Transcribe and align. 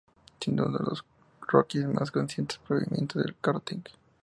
Siendo 0.39 0.65
uno 0.65 0.79
de 0.79 0.83
los 0.85 1.05
"rookies" 1.41 1.85
más 1.85 2.09
consistentes 2.09 2.57
provenientes 2.57 3.21
del 3.23 3.35
karting. 3.39 3.83